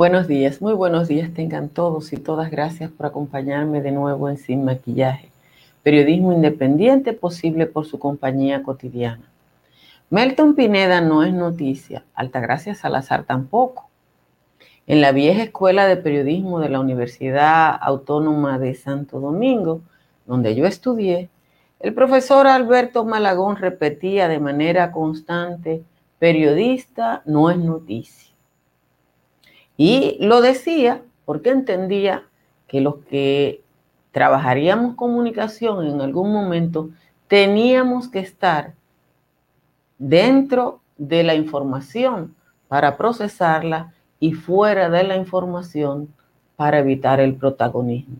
[0.00, 2.50] Buenos días, muy buenos días tengan todos y todas.
[2.50, 5.30] Gracias por acompañarme de nuevo en Sin Maquillaje.
[5.82, 9.30] Periodismo independiente posible por su compañía cotidiana.
[10.08, 13.90] Melton Pineda no es noticia, Altagracia Salazar tampoco.
[14.86, 19.82] En la vieja escuela de periodismo de la Universidad Autónoma de Santo Domingo,
[20.24, 21.28] donde yo estudié,
[21.78, 25.82] el profesor Alberto Malagón repetía de manera constante,
[26.18, 28.29] periodista no es noticia.
[29.82, 32.24] Y lo decía porque entendía
[32.68, 33.62] que los que
[34.12, 36.90] trabajaríamos comunicación en algún momento
[37.28, 38.74] teníamos que estar
[39.96, 42.34] dentro de la información
[42.68, 46.12] para procesarla y fuera de la información
[46.56, 48.16] para evitar el protagonismo.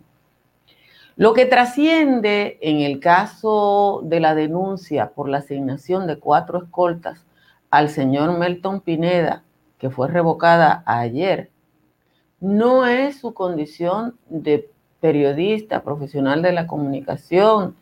[1.17, 7.23] Lo que trasciende en el caso de la denuncia por la asignación de cuatro escoltas
[7.69, 9.43] al señor Melton Pineda,
[9.81, 11.51] que fue revocada ayer,
[12.39, 17.75] no es su condición de periodista, profesional de la comunicación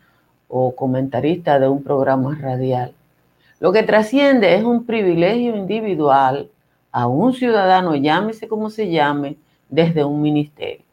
[0.48, 2.94] o comentarista de un programa radial.
[3.60, 6.48] Lo que trasciende es un privilegio individual
[6.92, 9.36] a un ciudadano, llámese como se llame,
[9.68, 10.84] desde un ministerio.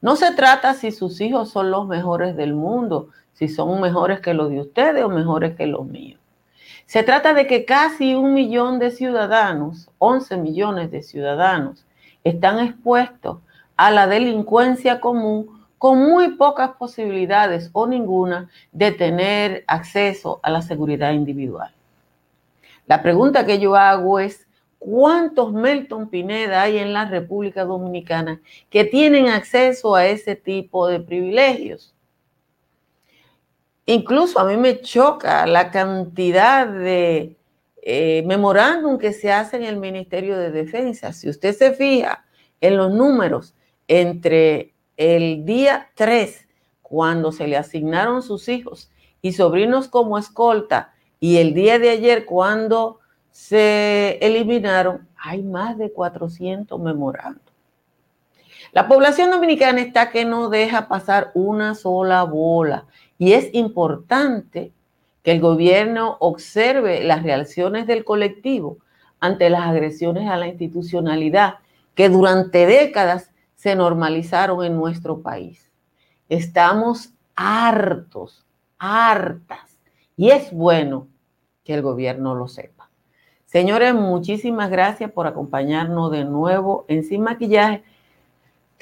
[0.00, 4.34] No se trata si sus hijos son los mejores del mundo, si son mejores que
[4.34, 6.21] los de ustedes o mejores que los míos.
[6.86, 11.84] Se trata de que casi un millón de ciudadanos, 11 millones de ciudadanos,
[12.24, 13.38] están expuestos
[13.76, 20.62] a la delincuencia común con muy pocas posibilidades o ninguna de tener acceso a la
[20.62, 21.74] seguridad individual.
[22.86, 24.46] La pregunta que yo hago es,
[24.78, 31.00] ¿cuántos Melton Pineda hay en la República Dominicana que tienen acceso a ese tipo de
[31.00, 31.94] privilegios?
[33.86, 37.36] Incluso a mí me choca la cantidad de
[37.82, 41.12] eh, memorándum que se hace en el Ministerio de Defensa.
[41.12, 42.24] Si usted se fija
[42.60, 43.54] en los números
[43.88, 46.48] entre el día 3,
[46.80, 52.24] cuando se le asignaron sus hijos y sobrinos como escolta, y el día de ayer,
[52.24, 57.40] cuando se eliminaron, hay más de 400 memorando.
[58.72, 62.86] La población dominicana está que no deja pasar una sola bola
[63.22, 64.72] y es importante
[65.22, 68.78] que el gobierno observe las reacciones del colectivo
[69.20, 71.58] ante las agresiones a la institucionalidad
[71.94, 75.70] que durante décadas se normalizaron en nuestro país.
[76.28, 78.44] Estamos hartos,
[78.76, 79.78] hartas,
[80.16, 81.06] y es bueno
[81.62, 82.90] que el gobierno lo sepa.
[83.44, 87.84] Señores, muchísimas gracias por acompañarnos de nuevo en Sin Maquillaje.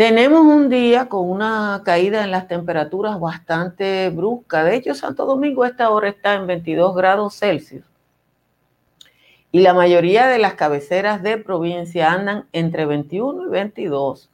[0.00, 4.64] Tenemos un día con una caída en las temperaturas bastante brusca.
[4.64, 7.84] De hecho, Santo Domingo a esta hora está en 22 grados Celsius.
[9.52, 14.30] Y la mayoría de las cabeceras de provincia andan entre 21 y 22.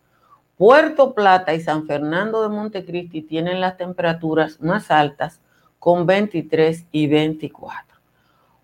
[0.57, 5.41] Puerto Plata y San Fernando de Montecristi tienen las temperaturas más altas
[5.81, 7.99] con 23 y 24.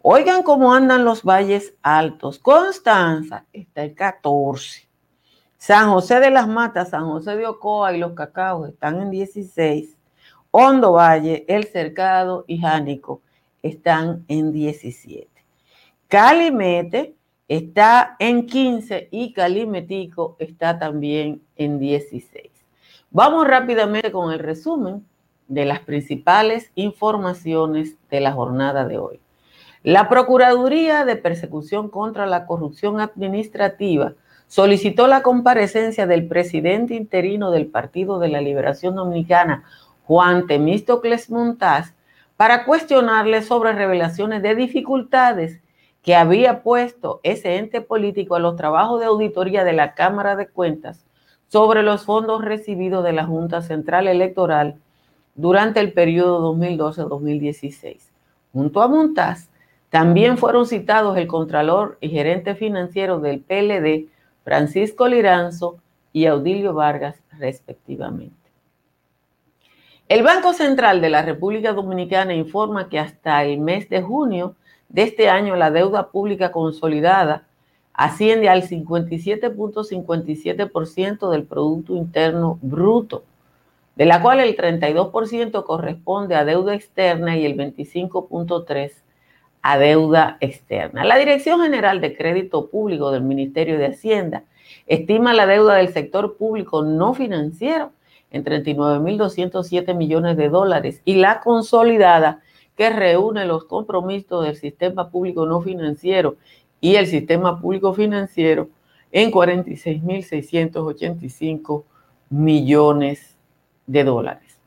[0.03, 2.39] Oigan cómo andan los valles altos.
[2.39, 4.92] Constanza está en 14.
[5.65, 9.97] San José de las Matas, San José de Ocoa y los Cacaos están en 16.
[10.51, 13.23] Hondo Valle, El Cercado y Jánico
[13.63, 15.29] están en 17.
[16.09, 17.15] Calimete
[17.47, 22.51] está en 15 y Calimetico está también en 16.
[23.13, 25.07] Vamos rápidamente con el resumen
[25.47, 29.21] de las principales informaciones de la jornada de hoy.
[29.85, 34.15] La Procuraduría de Persecución contra la Corrupción Administrativa
[34.53, 39.65] solicitó la comparecencia del presidente interino del Partido de la Liberación Dominicana,
[40.05, 41.95] Juan Temístocles Montaz,
[42.37, 45.63] para cuestionarle sobre revelaciones de dificultades
[46.03, 50.49] que había puesto ese ente político a los trabajos de auditoría de la Cámara de
[50.49, 51.03] Cuentas
[51.49, 54.75] sobre los fondos recibidos de la Junta Central Electoral
[55.35, 58.01] durante el periodo 2012-2016.
[58.53, 59.49] Junto a Montaz,
[59.89, 64.12] también fueron citados el Contralor y Gerente Financiero del PLD,
[64.45, 65.79] Francisco Liranzo
[66.13, 68.37] y Audilio Vargas, respectivamente.
[70.09, 74.57] El Banco Central de la República Dominicana informa que hasta el mes de junio
[74.89, 77.47] de este año la deuda pública consolidada
[77.95, 83.23] asciende al 57.57% del Producto Interno Bruto,
[83.97, 88.91] de la cual el 32% corresponde a deuda externa y el 25.3%
[89.63, 91.05] a deuda externa.
[91.05, 94.43] La Dirección General de Crédito Público del Ministerio de Hacienda
[94.87, 97.93] estima la deuda del sector público no financiero
[98.33, 102.41] en 39.207 millones de dólares y la consolidada
[102.77, 106.35] que reúne los compromisos del sistema público no financiero
[106.81, 108.69] y el sistema público financiero
[109.13, 111.85] en 46.685
[112.31, 113.37] millones
[113.87, 114.59] de dólares.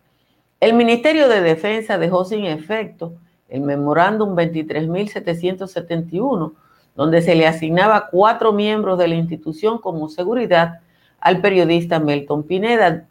[0.62, 3.16] El Ministerio de Defensa dejó sin efecto
[3.50, 6.54] el memorándum 23.771,
[6.96, 10.80] donde se le asignaba cuatro miembros de la institución como seguridad
[11.20, 13.08] al periodista Melton Pineda,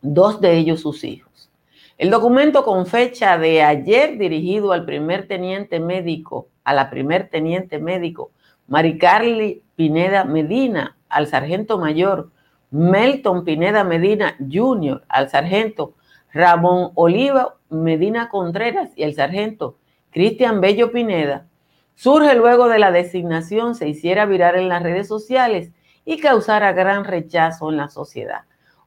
[0.00, 1.50] dos de ellos sus hijos.
[1.98, 7.78] El documento con fecha de ayer dirigido al primer teniente médico, a la primer teniente
[7.78, 8.30] médico
[8.66, 12.30] Maricarly Pineda Medina, al sargento mayor
[12.70, 15.94] Melton Pineda Medina Jr., al sargento
[16.32, 19.76] Ramón Oliva Medina Contreras y el sargento
[20.10, 21.46] Cristian Bello Pineda,
[21.94, 25.70] surge luego de la designación se hiciera virar en las redes sociales
[26.04, 28.42] y causara gran rechazo en la sociedad.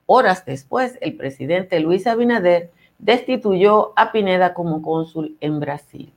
[0.06, 6.14] Horas después, el presidente Luis Abinader destituyó a Pineda como cónsul en Brasil.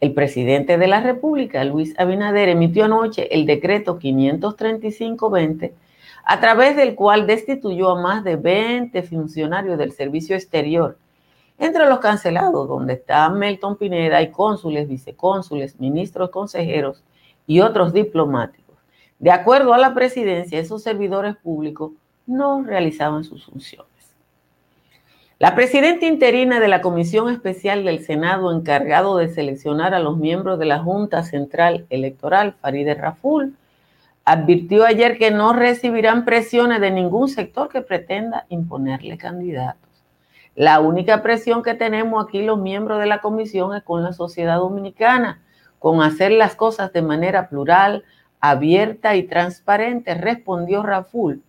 [0.00, 5.72] El presidente de la República, Luis Abinader, emitió anoche el decreto 535-20,
[6.24, 10.98] a través del cual destituyó a más de 20 funcionarios del servicio exterior.
[11.58, 17.04] Entre los cancelados, donde está Melton Pineda, hay cónsules, vicecónsules, ministros, consejeros
[17.46, 18.76] y otros diplomáticos.
[19.18, 21.92] De acuerdo a la presidencia, esos servidores públicos
[22.26, 23.88] no realizaban sus funciones.
[25.38, 30.58] La presidenta interina de la Comisión Especial del Senado encargado de seleccionar a los miembros
[30.58, 33.54] de la Junta Central Electoral, Farideh Raful,
[34.24, 39.90] advirtió ayer que no recibirán presiones de ningún sector que pretenda imponerle candidatos.
[40.54, 44.58] La única presión que tenemos aquí los miembros de la comisión es con la sociedad
[44.58, 45.42] dominicana,
[45.78, 48.04] con hacer las cosas de manera plural,
[48.40, 51.42] abierta y transparente, respondió Raful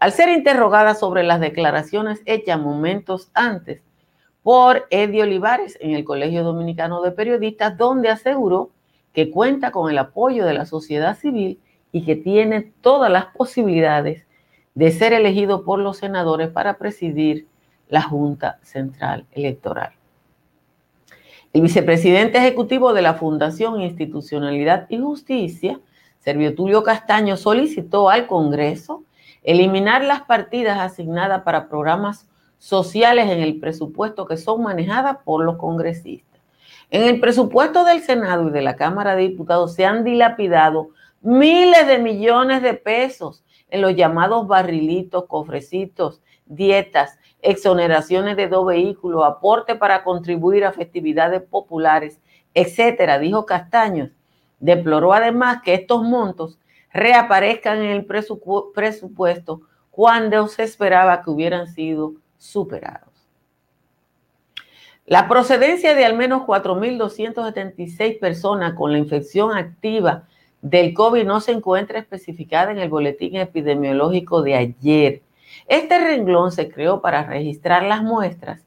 [0.00, 3.82] al ser interrogada sobre las declaraciones hechas momentos antes
[4.42, 8.70] por Eddie Olivares en el Colegio Dominicano de Periodistas, donde aseguró
[9.12, 11.60] que cuenta con el apoyo de la sociedad civil
[11.92, 14.26] y que tiene todas las posibilidades
[14.74, 17.46] de ser elegido por los senadores para presidir
[17.88, 19.92] la Junta Central Electoral.
[21.52, 25.80] El vicepresidente ejecutivo de la Fundación Institucionalidad y Justicia,
[26.20, 29.02] Servio Tulio Castaño, solicitó al Congreso
[29.42, 32.28] eliminar las partidas asignadas para programas
[32.58, 36.40] sociales en el presupuesto que son manejadas por los congresistas.
[36.90, 40.90] En el presupuesto del Senado y de la Cámara de Diputados se han dilapidado
[41.20, 49.24] miles de millones de pesos en los llamados barrilitos, cofrecitos, dietas, exoneraciones de dos vehículos,
[49.24, 52.20] aporte para contribuir a festividades populares,
[52.54, 54.10] etcétera, dijo Castaños.
[54.58, 56.58] Deploró además que estos montos
[56.92, 63.10] reaparezcan en el presupuesto cuando se esperaba que hubieran sido superados.
[65.06, 70.28] La procedencia de al menos 4.276 personas con la infección activa
[70.62, 75.22] del COVID no se encuentra especificada en el boletín epidemiológico de ayer.
[75.66, 78.62] Este renglón se creó para registrar las muestras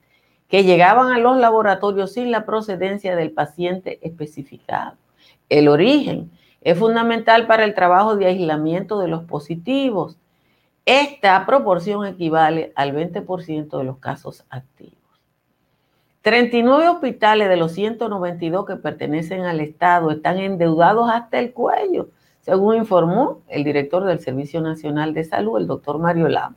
[0.47, 4.97] que llegaban a los laboratorios sin la procedencia del paciente especificado.
[5.49, 6.31] El origen
[6.61, 10.17] es fundamental para el trabajo de aislamiento de los positivos.
[10.85, 15.02] Esta proporción equivale al 20% de los casos activos.
[16.23, 22.77] 39 hospitales de los 192 que pertenecen al Estado están endeudados hasta el cuello, según
[22.77, 26.55] informó el director del Servicio Nacional de Salud, el doctor Mario Lam.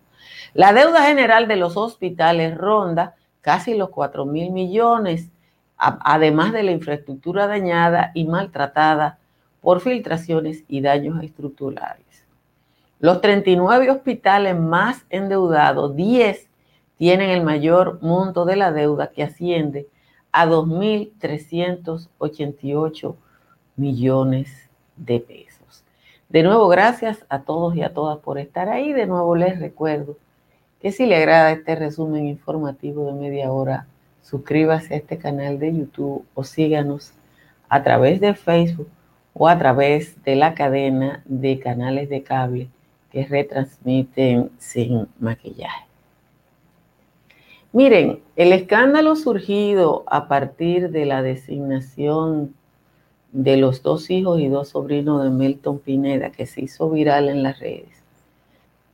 [0.55, 5.31] La deuda general de los hospitales ronda casi los 4 mil millones,
[5.77, 9.19] además de la infraestructura dañada y maltratada
[9.61, 12.25] por filtraciones y daños estructurales.
[13.01, 16.49] Los 39 hospitales más endeudados, 10
[16.99, 19.88] tienen el mayor monto de la deuda que asciende
[20.33, 23.15] a 2.388
[23.76, 25.85] millones de pesos.
[26.29, 28.93] De nuevo, gracias a todos y a todas por estar ahí.
[28.93, 30.17] De nuevo les recuerdo
[30.81, 33.87] que si le agrada este resumen informativo de media hora,
[34.23, 37.12] suscríbase a este canal de YouTube o síganos
[37.69, 38.88] a través de Facebook
[39.35, 42.71] o a través de la cadena de canales de cable
[43.11, 45.86] que retransmiten sin maquillaje.
[47.76, 52.54] Miren, el escándalo surgido a partir de la designación
[53.33, 57.42] de los dos hijos y dos sobrinos de Melton Pineda que se hizo viral en
[57.42, 58.02] las redes,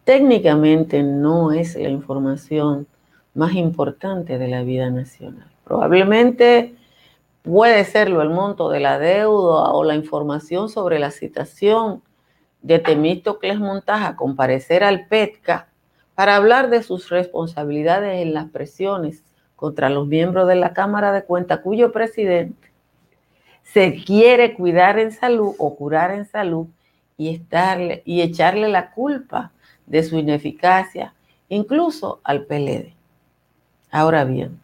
[0.02, 2.88] técnicamente no es la información
[3.34, 5.46] más importante de la vida nacional.
[5.62, 6.74] Probablemente
[7.42, 12.02] Puede serlo el monto de la deuda o la información sobre la citación
[12.62, 15.71] de Temístocles Montaja a comparecer al PETCA
[16.14, 19.22] para hablar de sus responsabilidades en las presiones
[19.56, 22.72] contra los miembros de la Cámara de Cuentas, cuyo presidente
[23.62, 26.66] se quiere cuidar en salud o curar en salud
[27.16, 27.40] y,
[28.20, 29.52] echarle la culpa
[29.86, 31.14] de su ineficacia,
[31.48, 32.94] incluso al PLD.
[33.90, 34.60] Ahora bien,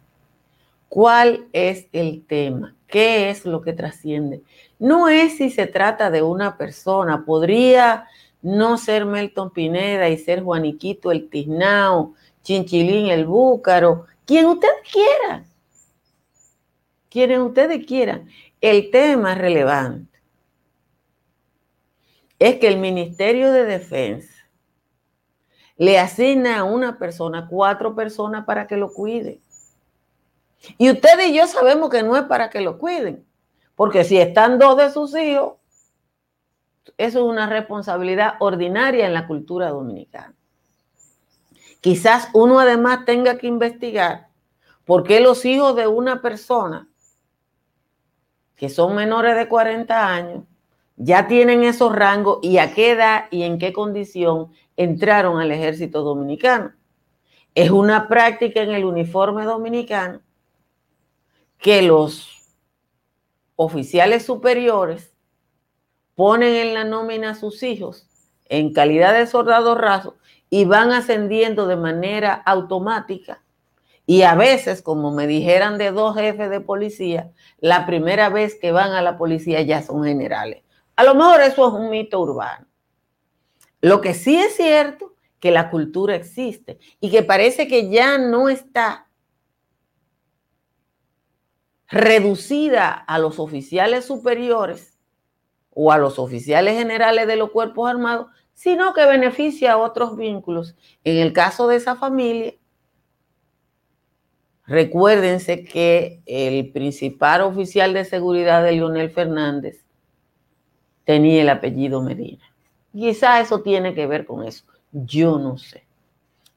[0.89, 2.75] ¿cuál es el tema?
[2.87, 4.41] ¿Qué es lo que trasciende?
[4.79, 8.07] No es si se trata de una persona, podría
[8.41, 15.45] no ser Melton Pineda y ser Juaniquito el Tiznao, Chinchilín el Búcaro, quien ustedes quieran,
[17.09, 18.29] quienes ustedes quieran.
[18.61, 20.19] El tema relevante
[22.37, 24.33] es que el Ministerio de Defensa
[25.77, 29.41] le asigna a una persona, cuatro personas para que lo cuide.
[30.77, 33.25] Y ustedes y yo sabemos que no es para que lo cuiden,
[33.75, 35.58] porque si están dos de sus hijos,
[36.97, 40.35] eso es una responsabilidad ordinaria en la cultura dominicana.
[41.81, 44.29] Quizás uno además tenga que investigar
[44.85, 46.89] por qué los hijos de una persona
[48.55, 50.43] que son menores de 40 años
[50.97, 56.01] ya tienen esos rangos y a qué edad y en qué condición entraron al ejército
[56.01, 56.73] dominicano.
[57.55, 60.21] Es una práctica en el uniforme dominicano
[61.57, 62.57] que los
[63.55, 65.08] oficiales superiores
[66.19, 68.05] ponen en la nómina a sus hijos
[68.49, 70.15] en calidad de soldados rasos
[70.49, 73.41] y van ascendiendo de manera automática.
[74.05, 78.73] Y a veces, como me dijeran de dos jefes de policía, la primera vez que
[78.73, 80.61] van a la policía ya son generales.
[80.97, 82.67] A lo mejor eso es un mito urbano.
[83.79, 88.49] Lo que sí es cierto, que la cultura existe y que parece que ya no
[88.49, 89.07] está
[91.87, 94.88] reducida a los oficiales superiores
[95.81, 100.75] o a los oficiales generales de los cuerpos armados, sino que beneficia a otros vínculos.
[101.05, 102.53] En el caso de esa familia,
[104.65, 109.85] recuérdense que el principal oficial de seguridad de Leonel Fernández
[111.05, 112.43] tenía el apellido Medina.
[112.91, 114.65] Quizá eso tiene que ver con eso.
[114.91, 115.85] Yo no sé.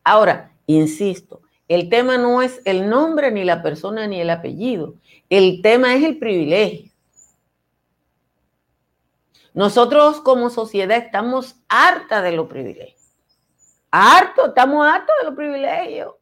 [0.03, 4.97] Ahora, insisto, el tema no es el nombre, ni la persona, ni el apellido.
[5.31, 6.92] El tema es el privilegio.
[9.55, 13.01] Nosotros como sociedad estamos harta de los privilegios.
[13.91, 16.15] Harto, estamos hartos de los privilegios.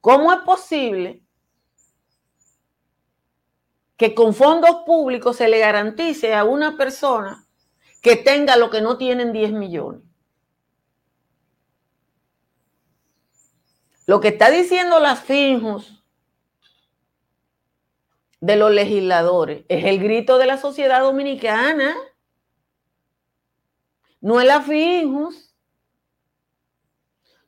[0.00, 1.24] ¿Cómo es posible
[3.96, 7.46] que con fondos públicos se le garantice a una persona
[8.04, 10.02] que tenga lo que no tienen 10 millones.
[14.06, 16.03] Lo que está diciendo las finjos
[18.44, 21.96] de los legisladores es el grito de la sociedad dominicana.
[24.20, 25.54] No es la finjos.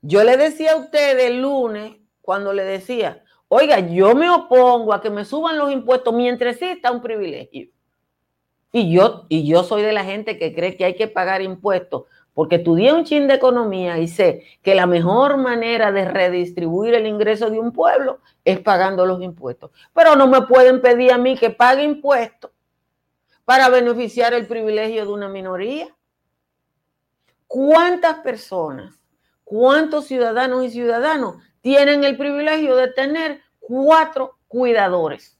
[0.00, 5.02] Yo le decía a ustedes el lunes, cuando le decía, Oiga, yo me opongo a
[5.02, 7.68] que me suban los impuestos mientras exista un privilegio.
[8.72, 12.04] Y yo, y yo soy de la gente que cree que hay que pagar impuestos
[12.36, 17.06] porque estudié un chin de economía y sé que la mejor manera de redistribuir el
[17.06, 19.70] ingreso de un pueblo es pagando los impuestos.
[19.94, 22.50] Pero no me pueden pedir a mí que pague impuestos
[23.46, 25.88] para beneficiar el privilegio de una minoría.
[27.46, 29.00] ¿Cuántas personas,
[29.42, 35.35] cuántos ciudadanos y ciudadanos tienen el privilegio de tener cuatro cuidadores.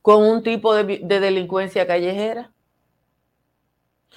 [0.00, 2.50] con un tipo de, de delincuencia callejera.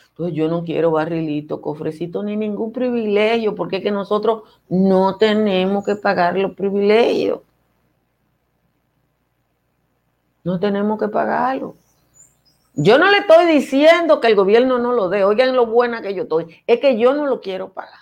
[0.07, 5.83] Entonces yo no quiero barrilito, cofrecito, ni ningún privilegio, porque es que nosotros no tenemos
[5.83, 7.41] que pagar los privilegios.
[10.43, 11.75] No tenemos que pagarlo.
[12.73, 15.23] Yo no le estoy diciendo que el gobierno no lo dé.
[15.23, 16.63] Oigan lo buena que yo estoy.
[16.65, 17.99] Es que yo no lo quiero pagar.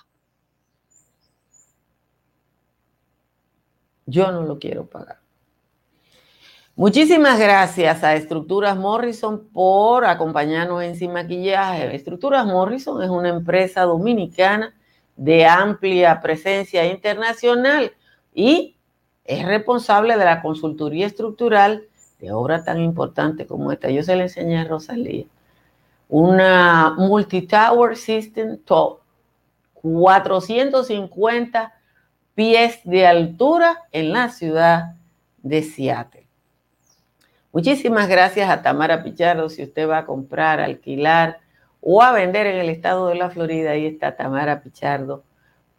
[4.05, 5.19] Yo no lo quiero pagar.
[6.75, 11.93] Muchísimas gracias a Estructuras Morrison por acompañarnos en Sin Maquillaje.
[11.93, 14.73] Estructuras Morrison es una empresa dominicana
[15.17, 17.91] de amplia presencia internacional
[18.33, 18.77] y
[19.25, 21.83] es responsable de la consultoría estructural
[22.19, 23.89] de obra tan importante como esta.
[23.89, 25.25] Yo se la enseñé a Rosalía.
[26.07, 28.99] Una multi-tower system top,
[29.73, 31.73] 450
[32.35, 34.95] pies de altura en la ciudad
[35.41, 36.27] de Seattle.
[37.51, 39.49] Muchísimas gracias a Tamara Pichardo.
[39.49, 41.39] Si usted va a comprar, alquilar
[41.81, 45.23] o a vender en el estado de la Florida, ahí está Tamara Pichardo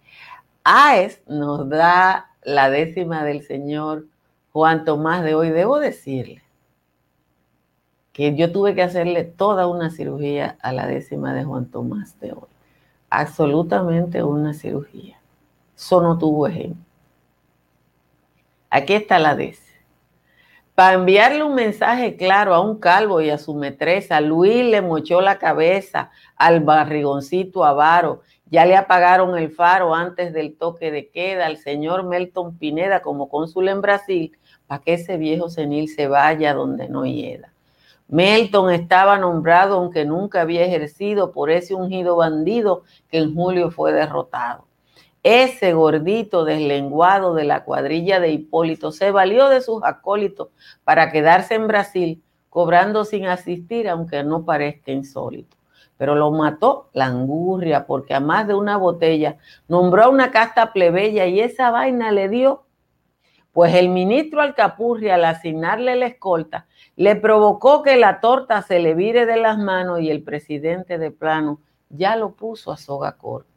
[0.64, 4.06] AES nos da la décima del señor
[4.52, 5.50] Juan Tomás de hoy.
[5.50, 6.42] Debo decirle
[8.36, 12.48] yo tuve que hacerle toda una cirugía a la décima de Juan Tomás de hoy.
[13.08, 15.18] Absolutamente una cirugía.
[15.76, 16.84] Eso no tuvo ejemplo.
[18.68, 19.70] Aquí está la décima.
[20.74, 25.20] Para enviarle un mensaje claro a un calvo y a su metresa, Luis le mochó
[25.20, 28.22] la cabeza al barrigoncito avaro.
[28.50, 33.28] Ya le apagaron el faro antes del toque de queda al señor Melton Pineda como
[33.28, 37.52] cónsul en Brasil, para que ese viejo senil se vaya donde no hieda.
[38.10, 43.92] Melton estaba nombrado, aunque nunca había ejercido, por ese ungido bandido que en julio fue
[43.92, 44.66] derrotado.
[45.22, 50.48] Ese gordito deslenguado de la cuadrilla de Hipólito se valió de sus acólitos
[50.82, 55.56] para quedarse en Brasil, cobrando sin asistir, aunque no parezca insólito.
[55.96, 59.36] Pero lo mató la angurria, porque a más de una botella
[59.68, 62.64] nombró a una casta plebeya y esa vaina le dio.
[63.52, 68.94] Pues el ministro Alcapurria, al asignarle la escolta, le provocó que la torta se le
[68.94, 73.50] vire de las manos y el presidente de plano ya lo puso a soga corta.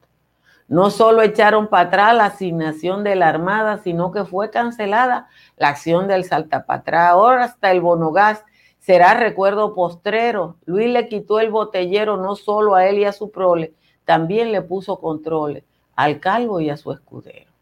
[0.68, 5.28] No solo echaron para atrás la asignación de la Armada, sino que fue cancelada
[5.58, 7.10] la acción del Saltapatrá.
[7.10, 8.44] Ahora hasta el bonogás
[8.80, 10.58] será recuerdo postrero.
[10.66, 13.74] Luis le quitó el botellero no solo a él y a su prole,
[14.06, 15.64] también le puso controles
[15.96, 17.53] al calvo y a su escudero.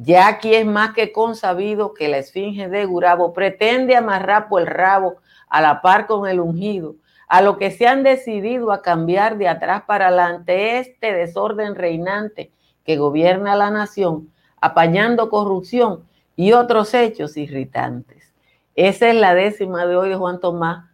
[0.00, 4.68] Ya aquí es más que consabido que la esfinge de Gurabo pretende amarrar por el
[4.68, 5.16] rabo
[5.48, 6.94] a la par con el ungido,
[7.26, 12.52] a lo que se han decidido a cambiar de atrás para adelante este desorden reinante
[12.84, 16.04] que gobierna la nación, apañando corrupción
[16.36, 18.32] y otros hechos irritantes.
[18.76, 20.88] Esa es la décima de hoy de Juan Tomás,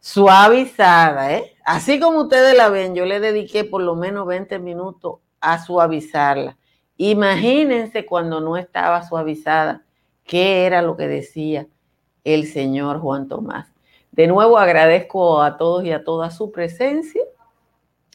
[0.00, 1.56] suavizada, ¿eh?
[1.64, 6.58] Así como ustedes la ven, yo le dediqué por lo menos 20 minutos a suavizarla
[6.96, 9.82] Imagínense cuando no estaba suavizada,
[10.24, 11.66] qué era lo que decía
[12.22, 13.72] el señor Juan Tomás.
[14.12, 17.22] De nuevo agradezco a todos y a todas su presencia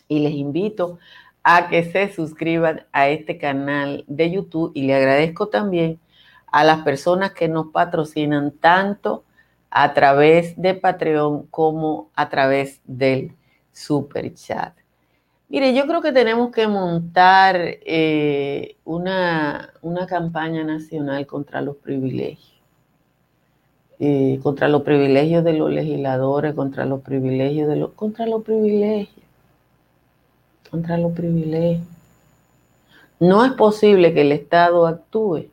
[0.08, 0.98] y les invito
[1.44, 6.00] a que se suscriban a este canal de YouTube y le agradezco también
[6.48, 9.24] a las personas que nos patrocinan tanto
[9.70, 13.36] a través de Patreon como a través del
[13.72, 14.79] Super Chat.
[15.50, 19.74] Mire, yo creo que tenemos que montar eh, una,
[20.08, 22.62] campaña nacional contra los privilegios.
[23.98, 29.26] Eh, contra los privilegios de los legisladores, contra los privilegios de los, contra los privilegios,
[30.70, 31.88] contra los privilegios.
[33.20, 35.48] No es posible que el Estado actúe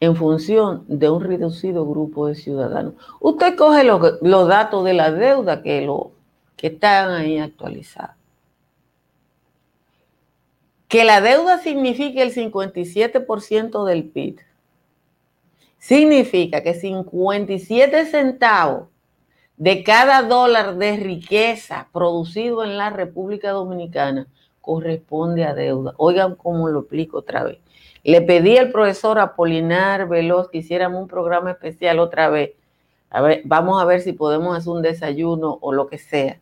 [0.00, 2.94] en función de un reducido grupo de ciudadanos.
[3.20, 6.17] Usted coge los, los datos de la deuda que lo
[6.58, 8.16] que están ahí actualizadas.
[10.88, 14.40] Que la deuda signifique el 57% del PIB.
[15.78, 18.88] Significa que 57 centavos
[19.56, 24.26] de cada dólar de riqueza producido en la República Dominicana
[24.60, 25.94] corresponde a deuda.
[25.96, 27.58] Oigan cómo lo explico otra vez.
[28.02, 32.52] Le pedí al profesor Apolinar Veloz que hiciéramos un programa especial otra vez.
[33.10, 36.40] A ver, vamos a ver si podemos hacer un desayuno o lo que sea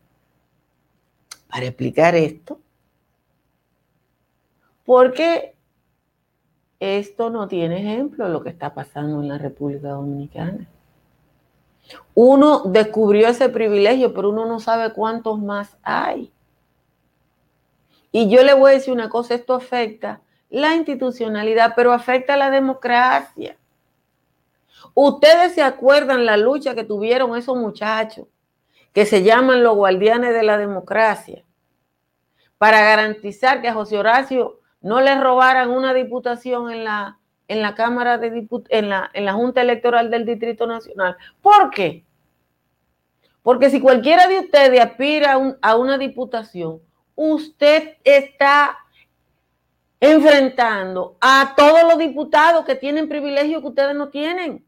[1.57, 2.61] para explicar esto.
[4.85, 5.55] Porque
[6.79, 10.69] esto no tiene ejemplo lo que está pasando en la República Dominicana.
[12.15, 16.31] Uno descubrió ese privilegio, pero uno no sabe cuántos más hay.
[18.13, 22.37] Y yo le voy a decir una cosa, esto afecta la institucionalidad, pero afecta a
[22.37, 23.57] la democracia.
[24.93, 28.27] Ustedes se acuerdan la lucha que tuvieron esos muchachos
[28.93, 31.46] que se llaman los guardianes de la democracia
[32.59, 37.75] para garantizar que a José Horacio no le robaran una diputación en la, en la
[37.75, 41.17] Cámara de Diput en la, en la Junta Electoral del Distrito Nacional.
[41.43, 42.05] ¿Por qué?
[43.43, 46.81] Porque si cualquiera de ustedes aspira a una diputación,
[47.15, 48.77] usted está
[50.01, 54.67] enfrentando a todos los diputados que tienen privilegios que ustedes no tienen.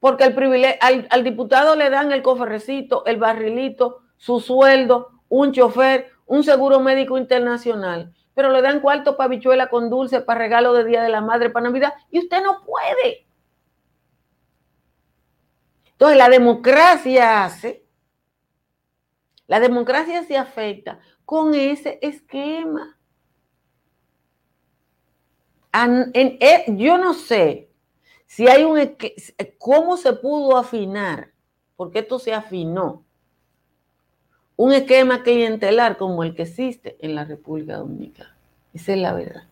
[0.00, 6.44] Porque privilegio, al, diputado le dan el cofrecito, el barrilito, su sueldo, un chofer, un
[6.44, 11.02] seguro médico internacional, pero le dan cuarto para bichuela con dulce, para regalo de Día
[11.02, 13.26] de la Madre, para Navidad, y usted no puede.
[15.92, 17.88] Entonces la democracia hace
[19.48, 22.96] la democracia se afecta con ese esquema.
[26.12, 27.70] Eh, yo no sé
[28.26, 28.78] si hay un
[29.56, 31.32] cómo se pudo afinar,
[31.76, 33.06] porque esto se afinó.
[34.58, 38.34] Un esquema clientelar como el que existe en la República Dominicana.
[38.74, 39.44] Esa es la verdad.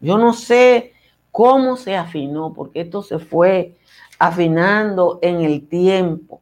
[0.00, 0.94] Yo no sé
[1.30, 3.76] cómo se afinó, porque esto se fue
[4.18, 6.40] afinando en el tiempo.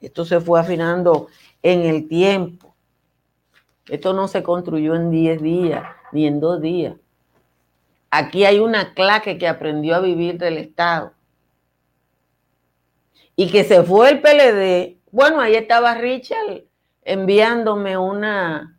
[0.00, 1.26] Esto se fue afinando
[1.60, 2.76] en el tiempo.
[3.88, 6.94] Esto no se construyó en 10 días ni en dos días.
[8.08, 11.12] Aquí hay una claque que aprendió a vivir del Estado.
[13.34, 14.96] Y que se fue el PLD.
[15.10, 16.67] Bueno, ahí estaba Richard
[17.08, 18.78] enviándome una,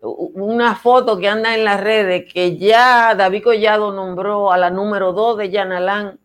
[0.00, 5.12] una foto que anda en las redes que ya David Collado nombró a la número
[5.14, 6.20] 2 de Yanalán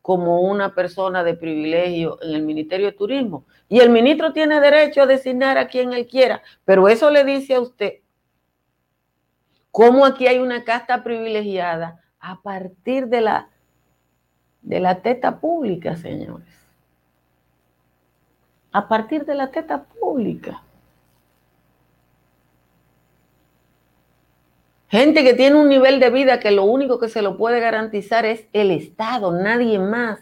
[0.00, 3.46] como una persona de privilegio en el Ministerio de Turismo.
[3.68, 7.56] Y el ministro tiene derecho a designar a quien él quiera, pero eso le dice
[7.56, 7.94] a usted
[9.72, 13.50] cómo aquí hay una casta privilegiada a partir de la,
[14.62, 16.49] de la teta pública, señores.
[18.72, 20.62] A partir de la teta pública.
[24.88, 28.26] Gente que tiene un nivel de vida que lo único que se lo puede garantizar
[28.26, 30.18] es el Estado, nadie más.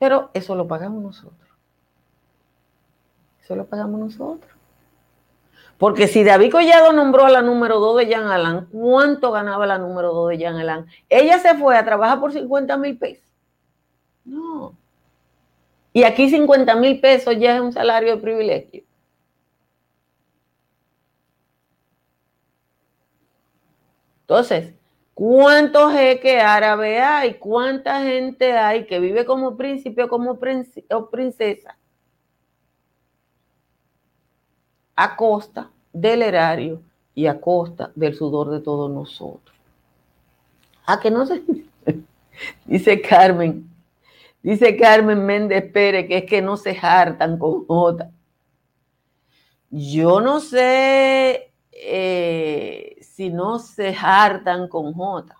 [0.00, 1.48] Pero eso lo pagamos nosotros.
[3.40, 4.50] Eso lo pagamos nosotros.
[5.78, 9.78] Porque si David Collado nombró a la número 2 de Jean Alain, ¿cuánto ganaba la
[9.78, 10.86] número 2 de Jean Alain?
[11.08, 13.24] Ella se fue a trabajar por 50 mil pesos.
[14.24, 14.76] No.
[15.92, 18.82] Y aquí 50 mil pesos ya es un salario de privilegio.
[24.22, 24.72] Entonces,
[25.12, 27.34] ¿cuántos jeques árabes hay?
[27.34, 31.76] ¿Cuánta gente hay que vive como príncipe o como princesa?
[34.96, 36.80] A costa del erario
[37.14, 39.54] y a costa del sudor de todos nosotros.
[40.86, 41.42] A que no se...
[42.64, 43.71] dice Carmen,
[44.42, 48.10] dice Carmen Méndez Pérez que es que no se hartan con J.
[49.70, 55.36] Yo no sé eh, si no se hartan con J.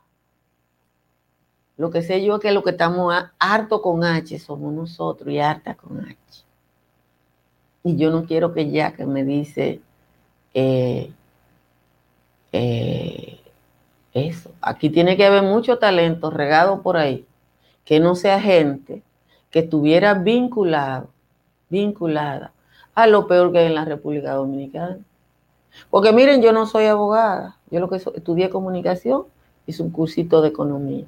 [1.76, 5.40] Lo que sé yo es que lo que estamos harto con H somos nosotros y
[5.40, 6.16] harta con H.
[7.84, 9.80] Y yo no quiero que ya que me dice
[10.54, 11.12] eh,
[12.52, 13.40] eh,
[14.12, 14.52] eso.
[14.60, 17.26] Aquí tiene que haber mucho talento regado por ahí,
[17.84, 19.02] que no sea gente
[19.50, 21.08] que estuviera vinculado,
[21.68, 22.52] vinculada
[22.94, 24.98] a lo peor que hay en la República Dominicana.
[25.90, 29.24] Porque miren, yo no soy abogada, yo lo que estudié comunicación,
[29.66, 31.04] hice un cursito de economía,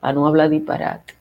[0.00, 1.14] para no hablar disparate.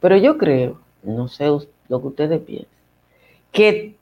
[0.00, 1.46] Pero yo creo, no sé
[1.88, 2.68] lo que ustedes piensan,
[3.52, 3.96] que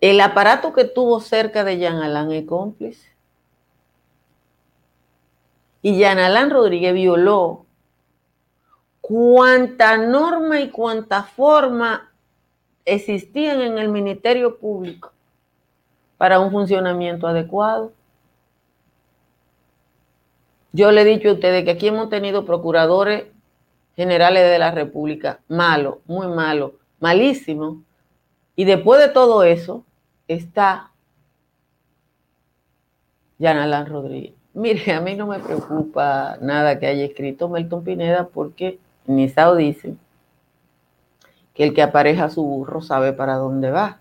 [0.00, 3.11] el aparato que tuvo cerca de Jean Alain es cómplice.
[5.82, 7.66] Y Jean Alain Rodríguez violó
[9.00, 12.12] cuánta norma y cuánta forma
[12.84, 15.12] existían en el Ministerio Público
[16.16, 17.92] para un funcionamiento adecuado.
[20.72, 23.24] Yo le he dicho a ustedes que aquí hemos tenido procuradores
[23.96, 27.78] generales de la República malos, muy malos, malísimos.
[28.56, 29.84] Y después de todo eso
[30.28, 30.92] está
[33.38, 34.41] Yanalán Rodríguez.
[34.54, 39.56] Mire, a mí no me preocupa nada que haya escrito Melton Pineda porque ni Sao
[39.56, 39.94] dice
[41.54, 44.00] que el que apareja su burro sabe para dónde va.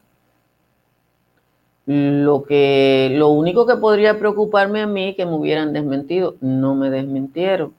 [1.85, 6.89] Lo, que, lo único que podría preocuparme a mí que me hubieran desmentido, no me
[6.89, 7.73] desmintieron.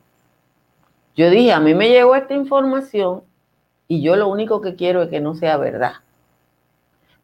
[1.15, 3.23] Yo dije, a mí me llegó esta información
[3.87, 5.93] y yo lo único que quiero es que no sea verdad.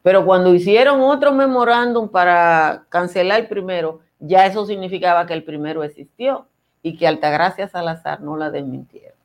[0.03, 5.85] Pero cuando hicieron otro memorándum para cancelar el primero, ya eso significaba que el primero
[5.85, 6.47] existió
[6.83, 9.17] y que Altagracia Salazar no la desmintieron.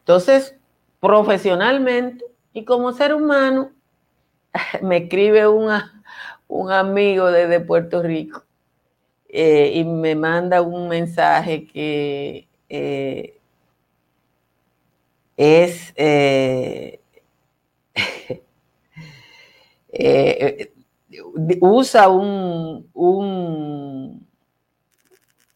[0.00, 0.56] Entonces,
[1.00, 3.72] profesionalmente y como ser humano,
[4.82, 8.44] me escribe un amigo desde Puerto Rico
[9.28, 13.38] eh, y me manda un mensaje que eh,
[15.36, 17.00] es eh,
[21.60, 22.88] usa un,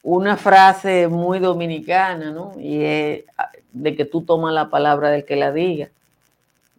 [0.03, 2.53] una frase muy dominicana, ¿no?
[2.59, 3.25] Y es
[3.73, 5.91] de que tú tomas la palabra del que la diga.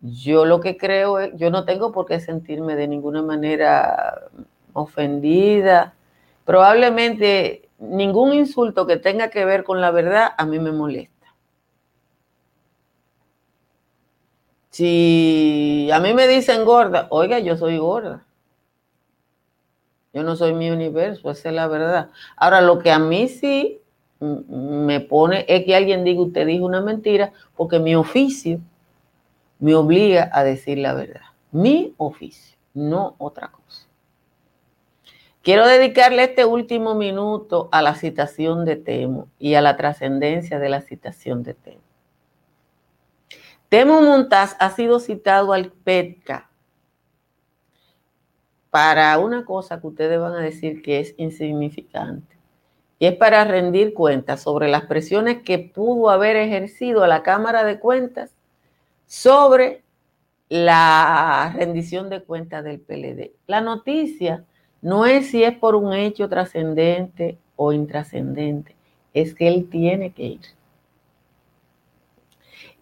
[0.02, 4.30] Yo lo que creo es, yo no tengo por qué sentirme de ninguna manera
[4.74, 5.94] ofendida.
[6.44, 11.13] Probablemente ningún insulto que tenga que ver con la verdad a mí me molesta.
[14.74, 18.26] Si a mí me dicen gorda, oiga, yo soy gorda.
[20.14, 22.10] Yo no soy mi universo, esa es la verdad.
[22.36, 23.82] Ahora, lo que a mí sí
[24.20, 28.62] me pone es que alguien diga usted dijo una mentira, porque mi oficio
[29.60, 31.22] me obliga a decir la verdad.
[31.52, 33.86] Mi oficio, no otra cosa.
[35.44, 40.70] Quiero dedicarle este último minuto a la citación de Temo y a la trascendencia de
[40.70, 41.83] la citación de Temo.
[43.74, 46.48] Temo Montaz ha sido citado al PETCA
[48.70, 52.38] para una cosa que ustedes van a decir que es insignificante
[53.00, 57.64] y es para rendir cuentas sobre las presiones que pudo haber ejercido a la Cámara
[57.64, 58.36] de Cuentas
[59.08, 59.82] sobre
[60.50, 63.32] la rendición de cuentas del PLD.
[63.48, 64.46] La noticia
[64.84, 68.76] no es si es por un hecho trascendente o intrascendente,
[69.16, 70.42] es que él tiene que ir.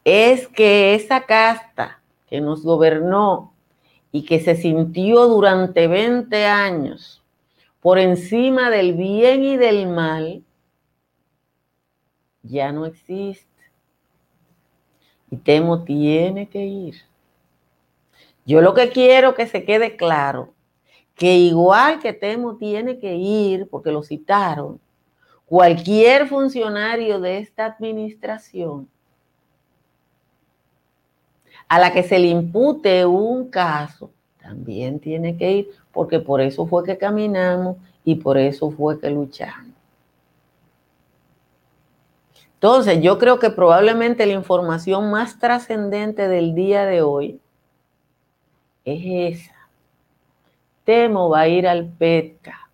[0.03, 3.53] Es que esa casta que nos gobernó
[4.11, 7.23] y que se sintió durante 20 años
[7.81, 10.43] por encima del bien y del mal,
[12.43, 13.47] ya no existe.
[15.29, 16.95] Y Temo tiene que ir.
[18.45, 20.53] Yo lo que quiero que se quede claro,
[21.15, 24.79] que igual que Temo tiene que ir, porque lo citaron,
[25.45, 28.89] cualquier funcionario de esta administración
[31.71, 36.65] a la que se le impute un caso, también tiene que ir, porque por eso
[36.65, 39.71] fue que caminamos y por eso fue que luchamos.
[42.55, 47.39] Entonces, yo creo que probablemente la información más trascendente del día de hoy
[48.83, 49.55] es esa.
[50.83, 52.69] Temo va a ir al PETCA.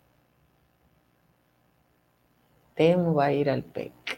[2.74, 4.18] Temo va a ir al PETCA.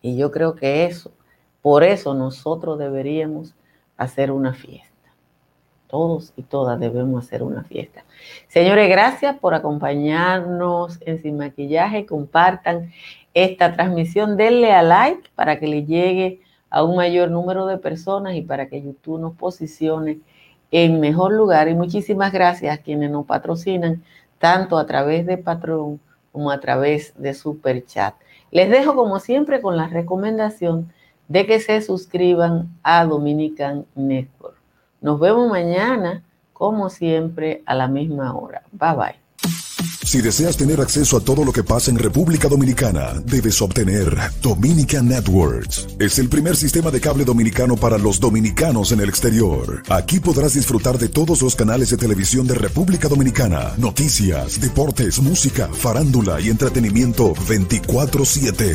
[0.00, 1.12] Y yo creo que eso,
[1.62, 3.54] por eso nosotros deberíamos
[3.96, 4.90] hacer una fiesta
[5.90, 8.04] todos y todas debemos hacer una fiesta.
[8.48, 12.06] Señores, gracias por acompañarnos en Sin Maquillaje.
[12.06, 12.92] Compartan
[13.34, 18.36] esta transmisión, denle a like para que le llegue a un mayor número de personas
[18.36, 20.20] y para que YouTube nos posicione
[20.70, 21.68] en mejor lugar.
[21.68, 24.04] Y muchísimas gracias a quienes nos patrocinan,
[24.38, 28.14] tanto a través de Patreon como a través de Super Chat.
[28.52, 30.92] Les dejo como siempre con la recomendación
[31.30, 34.56] de que se suscriban a Dominican Network.
[35.00, 38.62] Nos vemos mañana, como siempre, a la misma hora.
[38.72, 39.20] Bye bye.
[40.10, 44.12] Si deseas tener acceso a todo lo que pasa en República Dominicana, debes obtener
[44.42, 45.86] Dominican Networks.
[46.00, 49.84] Es el primer sistema de cable dominicano para los dominicanos en el exterior.
[49.88, 55.68] Aquí podrás disfrutar de todos los canales de televisión de República Dominicana, noticias, deportes, música,
[55.72, 58.74] farándula y entretenimiento 24/7.